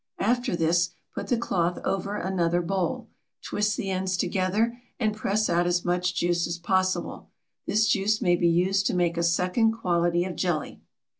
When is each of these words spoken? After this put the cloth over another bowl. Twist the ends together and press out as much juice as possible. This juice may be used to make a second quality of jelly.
After 0.17 0.55
this 0.55 0.89
put 1.13 1.27
the 1.27 1.37
cloth 1.37 1.77
over 1.85 2.15
another 2.15 2.63
bowl. 2.63 3.07
Twist 3.43 3.77
the 3.77 3.91
ends 3.91 4.17
together 4.17 4.81
and 4.99 5.15
press 5.15 5.47
out 5.47 5.67
as 5.67 5.85
much 5.85 6.15
juice 6.15 6.47
as 6.47 6.57
possible. 6.57 7.29
This 7.67 7.87
juice 7.87 8.19
may 8.19 8.35
be 8.35 8.49
used 8.49 8.87
to 8.87 8.95
make 8.95 9.15
a 9.15 9.21
second 9.21 9.73
quality 9.73 10.25
of 10.25 10.35
jelly. 10.35 10.81